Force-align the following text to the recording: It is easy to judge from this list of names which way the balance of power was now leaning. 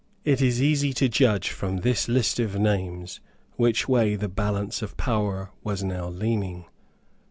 It 0.25 0.41
is 0.41 0.59
easy 0.63 0.93
to 0.93 1.07
judge 1.07 1.49
from 1.51 1.81
this 1.81 2.07
list 2.09 2.39
of 2.39 2.57
names 2.57 3.19
which 3.55 3.87
way 3.87 4.15
the 4.15 4.27
balance 4.29 4.81
of 4.81 4.97
power 4.97 5.51
was 5.63 5.83
now 5.83 6.07
leaning. 6.09 6.65